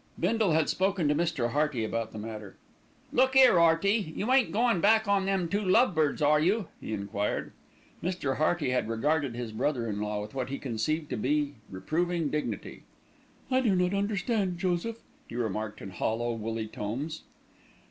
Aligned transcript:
Bindle 0.19 0.53
had 0.53 0.67
spoken 0.67 1.07
to 1.09 1.13
Mr. 1.13 1.51
Hearty 1.51 1.83
about 1.85 2.11
the 2.11 2.17
matter. 2.17 2.57
"Look 3.13 3.35
'ere, 3.35 3.59
'Earty, 3.59 4.13
you 4.15 4.31
ain't 4.33 4.51
goin' 4.51 4.81
back 4.81 5.07
on 5.07 5.27
them 5.27 5.47
two 5.47 5.61
love 5.63 5.93
birds, 5.93 6.23
are 6.23 6.39
you?" 6.39 6.69
he 6.79 6.91
enquired. 6.91 7.51
Mr. 8.01 8.37
Hearty 8.37 8.71
had 8.71 8.89
regarded 8.89 9.35
his 9.35 9.51
brother 9.51 9.87
in 9.87 10.01
law 10.01 10.19
with 10.19 10.33
what 10.33 10.49
he 10.49 10.57
conceived 10.57 11.11
to 11.11 11.17
be 11.17 11.53
reproving 11.69 12.31
dignity. 12.31 12.81
"I 13.51 13.61
do 13.61 13.75
not 13.75 13.93
understand, 13.93 14.57
Joseph," 14.57 15.03
he 15.27 15.35
remarked 15.35 15.83
in 15.83 15.91
hollow, 15.91 16.33
woolly 16.33 16.67
tones. 16.67 17.21